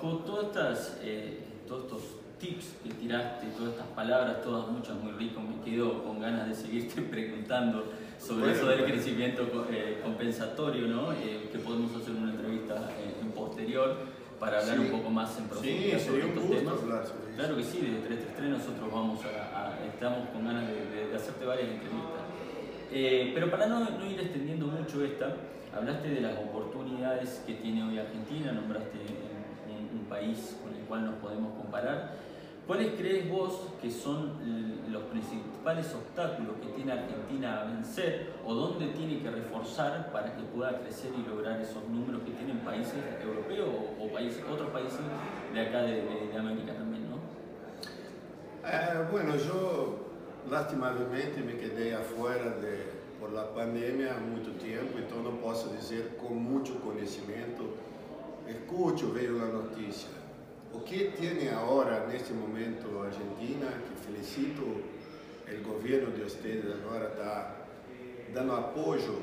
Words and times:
bajo 0.00 0.16
todas 0.18 0.46
estas, 0.46 0.98
eh, 1.02 1.38
todos 1.68 1.84
estos 1.84 2.02
tips 2.38 2.76
que 2.82 2.90
tiraste, 2.94 3.46
todas 3.56 3.72
estas 3.72 3.86
palabras, 3.88 4.42
todas 4.42 4.68
muchas 4.68 4.96
muy 4.96 5.12
ricas, 5.12 5.42
me 5.44 5.62
quedo 5.62 6.02
con 6.04 6.20
ganas 6.20 6.48
de 6.48 6.54
seguirte 6.54 7.02
preguntando 7.10 7.92
sobre 8.18 8.52
eso 8.52 8.66
del 8.68 8.84
crecimiento 8.84 9.42
eh, 9.70 10.00
compensatorio, 10.02 10.86
¿no? 10.86 11.12
Eh, 11.12 11.48
que 11.52 11.58
podemos 11.58 11.94
hacer 11.96 12.14
una 12.14 12.30
entrevista 12.30 12.90
en 13.20 13.30
posterior 13.32 13.96
para 14.38 14.60
hablar 14.60 14.80
un 14.80 14.88
poco 14.88 15.10
más 15.10 15.38
en 15.38 15.44
profundidad 15.44 16.00
sobre 16.00 16.28
estos 16.28 16.50
temas. 16.50 16.74
Claro 17.36 17.56
que 17.56 17.62
sí, 17.62 17.78
de 17.80 18.00
333 18.00 18.50
nosotros 18.50 18.90
vamos 18.90 19.20
a, 19.24 19.78
estamos 19.86 20.30
con 20.30 20.46
ganas 20.46 20.66
de, 20.66 21.14
hacerte 21.14 21.44
varias 21.44 21.68
entrevistas. 21.68 23.34
pero 23.34 23.50
para 23.50 23.66
no, 23.66 23.80
no, 23.80 24.10
ir 24.10 24.18
extendiendo 24.18 24.66
mucho 24.66 25.04
esta, 25.04 25.36
hablaste 25.76 26.08
de 26.08 26.20
las 26.22 26.38
oportunidades 26.38 27.42
que 27.46 27.54
tiene 27.54 27.84
hoy 27.84 27.98
Argentina, 27.98 28.52
nombraste 28.52 28.98
país 30.20 30.56
con 30.62 30.74
el 30.74 30.82
cual 30.84 31.06
nos 31.06 31.14
podemos 31.16 31.54
comparar. 31.54 32.12
¿Cuáles 32.66 32.92
crees 33.00 33.28
vos 33.28 33.72
que 33.82 33.90
son 33.90 34.38
los 34.92 35.02
principales 35.04 35.92
obstáculos 35.92 36.54
que 36.62 36.68
tiene 36.68 36.92
Argentina 36.92 37.62
a 37.62 37.64
vencer 37.64 38.32
o 38.46 38.54
dónde 38.54 38.86
tiene 38.88 39.18
que 39.20 39.30
reforzar 39.30 40.12
para 40.12 40.36
que 40.36 40.42
pueda 40.42 40.78
crecer 40.80 41.10
y 41.18 41.28
lograr 41.28 41.60
esos 41.60 41.82
números 41.88 42.22
que 42.22 42.30
tienen 42.32 42.58
países 42.58 42.94
europeos 43.24 43.68
o, 43.98 44.06
países, 44.12 44.44
otros 44.48 44.70
países 44.70 45.00
de 45.52 45.60
acá 45.60 45.82
de, 45.82 46.30
América 46.38 46.74
también? 46.74 47.10
¿no? 47.10 47.16
Eh, 48.68 49.08
bueno, 49.10 49.36
yo 49.36 49.98
lastimosamente 50.48 51.42
me 51.42 51.56
quedé 51.56 51.96
afuera 51.96 52.50
de, 52.60 52.84
por 53.18 53.32
la 53.32 53.52
pandemia 53.52 54.16
mucho 54.30 54.52
tiempo, 54.52 54.96
entonces 54.96 55.24
no 55.24 55.40
puedo 55.40 55.72
decir 55.72 56.16
con 56.20 56.36
mucho 56.36 56.80
conocimiento. 56.80 57.64
Escucho, 58.50 59.12
veo 59.12 59.38
la 59.38 59.46
noticia 59.46 60.20
o 60.72 60.84
que 60.84 61.12
tiene 61.18 61.50
ahora, 61.50 62.04
en 62.08 62.16
este 62.16 62.32
momento, 62.32 63.02
Argentina, 63.02 63.66
que 63.66 64.12
felicito 64.12 64.62
el 65.48 65.62
gobierno 65.62 66.16
de 66.16 66.24
ustedes 66.24 66.64
ahora 66.88 67.08
está 67.08 67.56
dando 68.32 68.54
apoyo, 68.54 69.14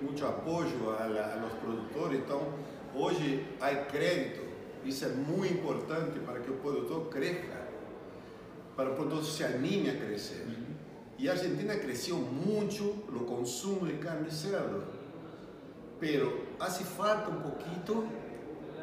mucho 0.00 0.26
apoyo 0.26 0.96
a, 0.98 1.06
los 1.06 1.52
productores. 1.62 2.20
Entonces, 2.20 2.48
hoy 2.94 3.46
hay 3.60 3.76
crédito. 3.90 4.40
Eso 4.86 5.06
es 5.06 5.16
muy 5.16 5.48
importante 5.48 6.20
para 6.20 6.40
que 6.40 6.48
el 6.48 6.58
productor 6.58 7.10
crezca, 7.10 7.66
para 8.76 8.88
que 8.88 8.94
el 8.94 9.00
productor 9.00 9.24
se 9.24 9.44
anime 9.44 9.90
a 9.90 9.98
crecer. 9.98 10.44
Y 11.18 11.28
Argentina 11.28 11.74
creció 11.80 12.16
mucho 12.16 13.04
lo 13.12 13.26
consumo 13.26 13.86
de 13.86 13.98
carne 13.98 14.26
de 14.26 14.32
cerdo, 14.32 14.84
pero 15.98 16.32
hace 16.60 16.84
falta 16.84 17.28
un 17.28 17.42
poquito, 17.42 18.04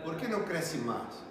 ¿por 0.04 0.18
qué 0.18 0.28
no 0.28 0.46
crece 0.46 0.78
más? 0.80 1.24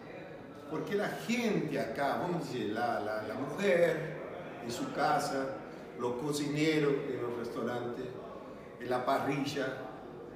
porque 0.72 0.94
la 0.94 1.08
gente 1.28 1.78
acá, 1.78 2.16
vamos 2.22 2.36
a 2.36 2.44
decir, 2.46 2.70
la, 2.70 2.98
la, 2.98 3.34
mujer 3.34 4.16
en 4.64 4.72
su 4.72 4.90
casa, 4.94 5.48
los 6.00 6.14
cocineros 6.14 6.94
en 7.10 7.20
los 7.20 7.36
restaurantes, 7.36 8.06
en 8.80 8.88
la 8.88 9.04
parrilla, 9.04 9.66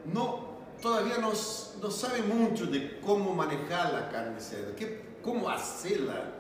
no, 0.05 0.59
todavía 0.83 1.17
no, 1.17 1.31
no 1.31 1.91
saben 1.91 2.29
mucho 2.29 2.67
de 2.67 3.01
cómo 3.01 3.35
manejar 3.35 3.95
la 3.95 4.11
carne 4.11 4.39
cerda, 4.39 4.77
que, 4.77 5.17
cómo 5.23 5.49
hacerla 5.49 6.33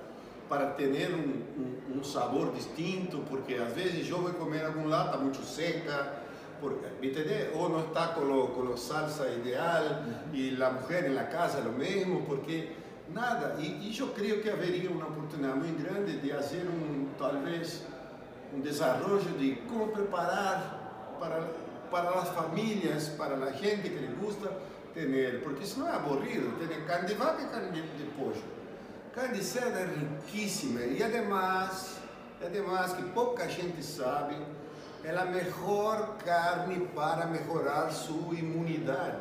para 0.46 0.76
tener 0.76 1.14
un, 1.14 1.46
sabor 2.04 2.54
distinto, 2.54 3.24
porque 3.28 3.58
a 3.58 3.64
veces 3.64 4.06
yo 4.06 4.18
voy 4.18 4.30
a 4.30 4.34
comer 4.34 4.64
algún 4.66 4.90
lado, 4.90 5.06
está 5.06 5.16
mucho 5.16 5.42
seca, 5.42 6.22
porque, 6.60 6.86
¿me 7.00 7.58
O 7.58 7.68
no 7.68 7.80
está 7.80 8.14
con, 8.14 8.28
lo, 8.28 8.52
con 8.52 8.70
la 8.70 8.76
salsa 8.76 9.24
ideal, 9.30 10.28
y 10.32 10.52
la 10.52 10.70
mujer 10.70 11.06
en 11.06 11.14
la 11.14 11.28
casa 11.28 11.60
lo 11.60 11.72
mismo, 11.72 12.24
porque 12.26 12.74
nada. 13.08 13.56
E, 13.58 13.88
e 13.88 13.98
eu 13.98 14.08
creio 14.08 14.42
que 14.42 14.50
haveria 14.50 14.90
uma 14.90 15.06
oportunidade 15.06 15.58
muito 15.58 15.82
grande 15.82 16.18
de 16.18 16.30
fazer 16.30 16.66
um, 16.66 17.08
talvez, 17.18 17.82
um 18.54 18.60
desenvolvimento 18.60 19.38
de 19.38 19.56
como 19.68 19.88
preparar 19.88 21.16
para, 21.20 21.42
para 21.90 22.10
as 22.20 22.28
famílias, 22.30 23.08
para 23.10 23.36
a 23.36 23.52
gente 23.52 23.88
que 23.88 23.96
lhe 23.96 24.14
gusta 24.20 24.52
ter, 24.94 25.42
porque 25.42 25.64
senão 25.66 25.88
é 25.88 25.92
aburrido, 25.92 26.56
ter 26.58 26.84
carne 26.86 27.08
de 27.08 27.14
vaca 27.14 27.42
e 27.42 27.46
carne 27.48 27.70
de, 27.70 27.82
de 27.82 28.04
pollo. 28.12 28.56
Carne 29.14 29.38
de 29.38 29.44
seda 29.44 29.80
é 29.80 29.86
riquíssima 29.86 30.80
e 30.80 31.02
además, 31.02 31.98
además 32.44 32.92
que 32.92 33.02
pouca 33.10 33.48
gente 33.48 33.82
sabe, 33.82 34.36
é 35.04 35.10
a 35.10 35.24
melhor 35.24 36.16
carne 36.24 36.86
para 36.94 37.26
melhorar 37.26 37.90
sua 37.90 38.34
imunidade. 38.34 39.18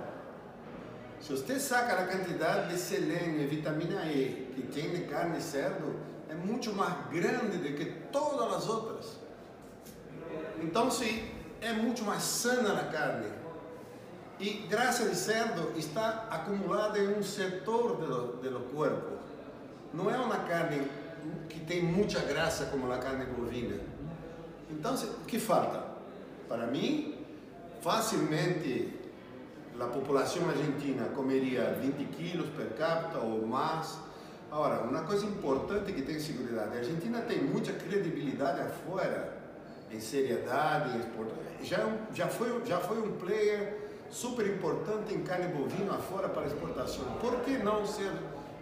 Se 1.22 1.32
você 1.32 1.60
saca 1.60 1.94
a 1.94 2.08
quantidade 2.08 2.70
de 2.70 2.78
selênio 2.78 3.42
e 3.42 3.48
vitamina 3.48 4.06
E 4.06 4.52
que 4.56 4.62
tem 4.64 4.92
de 4.92 5.06
carne 5.06 5.38
de 5.38 5.44
cerdo, 5.44 5.96
é 6.30 6.34
muito 6.34 6.74
mais 6.74 7.08
grande 7.10 7.58
do 7.58 7.76
que 7.76 7.86
todas 8.12 8.54
as 8.54 8.68
outras. 8.68 9.18
Então, 10.62 10.90
sim, 10.92 11.30
é 11.62 11.74
muito 11.74 12.04
mais 12.04 12.22
sana 12.24 12.80
a 12.80 12.86
carne. 12.86 13.28
E 14.40 14.68
graça 14.70 15.08
de 15.08 15.16
cerdo 15.16 15.78
está 15.78 16.28
acumulada 16.30 17.00
em 17.00 17.18
um 17.18 17.24
setor 17.24 17.96
do, 17.96 18.38
do 18.38 18.60
corpo. 18.74 19.18
Não 19.94 20.12
é 20.12 20.18
uma 20.18 20.40
carne 20.40 20.88
que 21.50 21.60
tem 21.62 21.82
muita 21.82 22.20
graça 22.20 22.66
como 22.66 22.92
a 22.92 22.98
carne 22.98 23.26
bovina. 23.26 23.80
Então, 24.70 24.96
o 24.96 25.26
que 25.26 25.40
falta? 25.40 25.84
Para 26.48 26.68
mim, 26.68 27.16
facilmente 27.82 28.94
la 29.78 29.92
población 29.92 30.50
argentina 30.50 31.08
comería 31.14 31.78
20 31.82 32.06
kilos 32.16 32.48
per 32.50 32.76
cápita 32.76 33.20
o 33.20 33.46
más. 33.46 34.00
Ahora, 34.52 34.82
una 34.82 35.06
cosa 35.06 35.26
importante 35.26 35.94
que 35.94 36.02
tem 36.02 36.20
seguridad, 36.20 36.72
a 36.72 36.78
Argentina 36.78 37.22
tem 37.28 37.42
mucha 37.44 37.78
credibilidad 37.78 38.58
afuera, 38.60 39.38
en 39.92 40.02
seriedad, 40.02 40.94
en 40.94 41.02
export. 41.02 41.30
Já, 41.64 41.80
já, 42.14 42.28
foi, 42.28 42.64
já 42.66 42.80
foi 42.80 43.00
um 43.00 43.18
player 43.18 43.86
super 44.10 44.48
importante 44.48 45.14
em 45.14 45.24
carne 45.24 45.48
bovina 45.48 45.96
afuera 45.96 46.30
para 46.30 46.46
exportação. 46.46 47.06
Por 47.20 47.42
que 47.42 47.58
não 47.58 47.86
ser 47.86 48.12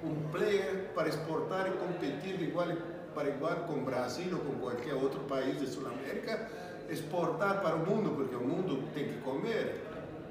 um 0.03 0.29
player 0.31 0.89
para 0.95 1.09
exportar 1.09 1.67
e 1.67 1.71
competir 1.77 2.37
de 2.37 2.45
igual 2.45 2.67
para 3.13 3.29
igual 3.29 3.55
com 3.67 3.83
Brasil 3.83 4.29
ou 4.33 4.39
com 4.39 4.59
qualquer 4.59 4.93
outro 4.93 5.21
país 5.21 5.59
de 5.59 5.67
Sul 5.67 5.87
América, 5.87 6.49
exportar 6.89 7.61
para 7.61 7.75
o 7.75 7.85
mundo, 7.85 8.11
porque 8.15 8.35
o 8.35 8.41
mundo 8.41 8.83
tem 8.93 9.07
que 9.07 9.19
comer. 9.21 9.81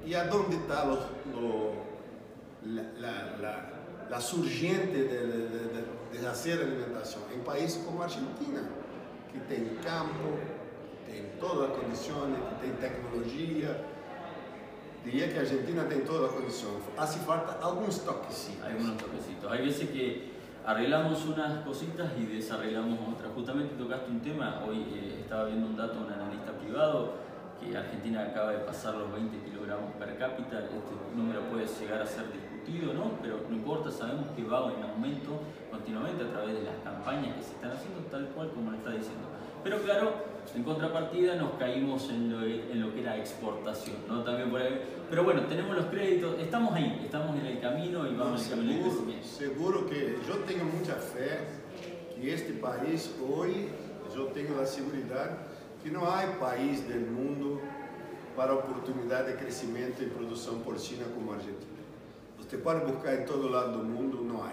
¿Y 0.05 0.13
a 0.15 0.25
dónde 0.25 0.57
está 0.57 0.83
lo, 0.85 1.73
la, 2.65 3.69
la, 4.09 4.19
surgente 4.19 4.97
de, 4.97 5.27
de, 5.27 5.47
de, 5.47 6.19
de, 6.19 6.53
alimentación? 6.53 7.23
En 7.33 7.41
países 7.41 7.81
como 7.85 8.03
Argentina, 8.03 8.67
que 9.31 9.39
tiene 9.53 9.75
campo, 9.81 10.37
tiene 11.05 11.29
todas 11.39 11.69
las 11.69 11.79
condiciones, 11.79 12.37
que 12.37 12.65
tiene 12.65 12.75
tecnología. 12.79 13.77
Diría 15.05 15.33
que 15.33 15.39
Argentina 15.39 15.87
tiene 15.87 16.03
todas 16.03 16.23
las 16.23 16.31
condiciones. 16.31 16.81
Hace 16.97 17.19
falta 17.19 17.59
algunos 17.61 18.03
toquecitos. 18.03 18.65
Unos 18.77 18.97
toquecitos. 18.97 19.51
Hay 19.51 19.65
veces 19.65 19.89
que 19.89 20.32
arreglamos 20.65 21.25
unas 21.25 21.63
cositas 21.65 22.11
y 22.17 22.25
desarreglamos 22.25 22.99
otras. 23.13 23.31
Justamente 23.35 23.75
tocaste 23.75 24.11
un 24.11 24.21
tema, 24.21 24.63
hoy 24.67 24.85
eh, 24.93 25.19
estaba 25.21 25.45
viendo 25.45 25.67
un 25.67 25.75
dato 25.75 25.95
de 25.95 26.05
un 26.05 26.13
analista 26.13 26.51
privado 26.53 27.23
Argentina 27.71 28.23
acaba 28.23 28.51
de 28.51 28.59
pasar 28.59 28.95
los 28.95 29.11
20 29.13 29.37
kilogramos 29.49 29.93
per 29.95 30.17
cápita, 30.17 30.59
este 30.59 30.93
número 31.15 31.41
puede 31.49 31.65
llegar 31.65 32.01
a 32.01 32.05
ser 32.05 32.25
discutido, 32.31 32.93
¿no? 32.93 33.11
pero 33.21 33.39
no 33.47 33.55
importa, 33.55 33.89
sabemos 33.89 34.27
que 34.35 34.43
va 34.43 34.71
en 34.73 34.83
aumento 34.83 35.39
continuamente 35.71 36.23
a 36.23 36.29
través 36.31 36.55
de 36.55 36.63
las 36.63 36.75
campañas 36.83 37.37
que 37.37 37.43
se 37.43 37.53
están 37.53 37.71
haciendo 37.71 38.01
tal 38.11 38.27
cual 38.35 38.49
como 38.49 38.71
lo 38.71 38.77
está 38.77 38.91
diciendo. 38.91 39.27
Pero 39.63 39.81
claro, 39.81 40.13
en 40.55 40.63
contrapartida 40.63 41.35
nos 41.35 41.53
caímos 41.53 42.09
en 42.09 42.31
lo, 42.31 42.45
en 42.45 42.81
lo 42.81 42.93
que 42.93 43.01
era 43.01 43.17
exportación, 43.17 43.97
¿no? 44.07 44.23
También 44.23 44.49
por 44.51 44.61
Pero 45.09 45.23
bueno, 45.23 45.45
tenemos 45.45 45.75
los 45.75 45.85
créditos, 45.85 46.37
estamos 46.39 46.73
ahí, 46.73 47.01
estamos 47.03 47.37
en 47.39 47.45
el 47.45 47.59
camino 47.59 48.05
y 48.05 48.15
vamos 48.15 48.49
no, 48.49 48.55
seguro, 48.55 49.13
seguro 49.21 49.85
que 49.87 50.17
yo 50.27 50.35
tengo 50.45 50.65
mucha 50.65 50.95
fe 50.95 51.39
que 52.15 52.33
este 52.33 52.53
país 52.53 53.15
hoy, 53.29 53.69
yo 54.15 54.25
tengo 54.27 54.57
la 54.57 54.65
seguridad 54.65 55.39
que 55.83 55.91
não 55.91 56.05
há 56.05 56.25
país 56.39 56.79
do 56.81 56.97
mundo 57.11 57.61
para 58.37 58.53
oportunidade 58.53 59.33
de 59.33 59.37
crescimento 59.37 60.01
e 60.01 60.09
produção 60.09 60.59
porcina 60.59 61.03
como 61.13 61.33
Argentina. 61.33 61.73
Você 62.37 62.57
pode 62.57 62.85
buscar 62.89 63.15
em 63.15 63.25
todo 63.25 63.49
lado 63.49 63.77
do 63.77 63.83
mundo, 63.83 64.23
não 64.23 64.41
há. 64.43 64.51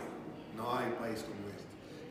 Não 0.56 0.68
há 0.68 0.82
país 0.98 1.22
como 1.22 1.49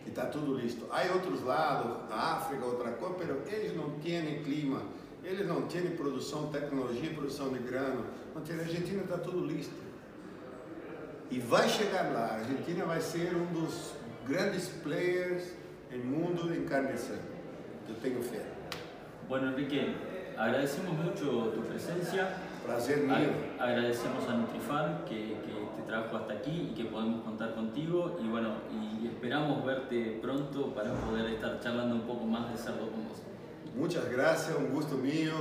que 0.03 0.09
está 0.09 0.25
tudo 0.25 0.57
listo. 0.57 0.85
Há 0.91 1.01
outros 1.13 1.43
lados, 1.43 1.97
a 2.09 2.37
África, 2.37 2.65
outra 2.65 2.91
coisa, 2.91 3.15
mas 3.17 3.53
eles 3.53 3.75
não 3.75 3.91
têm 3.99 4.43
clima, 4.43 4.81
eles 5.23 5.47
não 5.47 5.63
têm 5.63 5.91
produção, 5.91 6.47
tecnologia, 6.47 7.11
produção 7.13 7.49
de 7.51 7.59
grano. 7.59 8.05
Tem, 8.45 8.55
a 8.57 8.59
Argentina 8.59 9.03
está 9.03 9.17
tudo 9.17 9.45
listo. 9.45 9.73
E 11.29 11.39
vai 11.39 11.67
chegar 11.67 12.11
lá. 12.11 12.25
A 12.25 12.35
Argentina 12.35 12.85
vai 12.85 13.01
ser 13.01 13.35
um 13.35 13.45
dos 13.53 13.93
grandes 14.27 14.67
players 14.67 15.43
no 15.91 16.03
mundo 16.05 16.53
em 16.53 16.65
carne 16.65 16.93
de 16.93 16.99
cerdo. 16.99 17.23
Eu 17.87 17.95
tenho 17.95 18.21
fé. 18.23 18.45
Bueno, 19.27 19.51
Enrique, 19.51 19.95
agradecemos 20.37 20.91
mucho 20.93 21.51
tu 21.51 21.61
presencia. 21.67 22.48
Placer 22.69 22.99
mío. 22.99 23.29
Agradecemos 23.59 24.29
a 24.29 24.33
Nutrifan 24.35 25.03
que, 25.05 25.15
que 25.15 25.53
te 25.75 25.87
trajo 25.87 26.17
hasta 26.17 26.33
aquí 26.33 26.69
y 26.71 26.75
que 26.75 26.85
podemos 26.85 27.23
contar 27.23 27.55
contigo 27.55 28.19
y 28.23 28.27
bueno, 28.27 28.49
y 28.71 29.07
esperamos 29.07 29.65
verte 29.65 30.19
pronto 30.21 30.73
para 30.75 30.93
poder 30.93 31.33
estar 31.33 31.59
charlando 31.59 31.95
un 31.95 32.01
poco 32.01 32.25
más 32.25 32.51
de 32.51 32.57
cerdo 32.57 32.91
con 32.91 33.07
vos. 33.09 33.23
Muchas 33.75 34.07
gracias, 34.11 34.55
un 34.55 34.71
gusto 34.71 34.95
mío. 34.97 35.33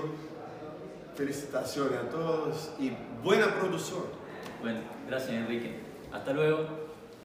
Felicitaciones 1.17 1.99
a 1.99 2.09
todos 2.09 2.71
y 2.79 2.93
buena 3.23 3.47
producción. 3.59 4.05
Bueno, 4.63 4.81
gracias 5.07 5.33
Enrique. 5.33 5.81
Hasta 6.11 6.33
luego. 6.33 6.88